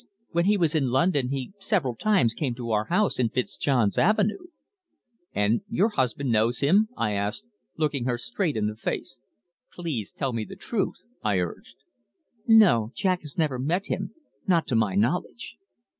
[0.31, 4.47] When he was in London he several times came to our house in Fitzjohn's Avenue."
[5.31, 7.45] "And your husband knows him?" I asked,
[7.77, 9.21] looking her straight in the face.
[9.71, 11.75] "Please tell me the truth," I urged.
[12.47, 12.91] "No.
[12.95, 14.15] Jack has never met him
[14.47, 15.57] not to my knowledge."